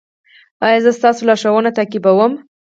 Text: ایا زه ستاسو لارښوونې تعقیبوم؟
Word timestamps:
ایا 0.65 0.79
زه 0.85 0.91
ستاسو 0.99 1.21
لارښوونې 1.27 1.71
تعقیبوم؟ 1.77 2.33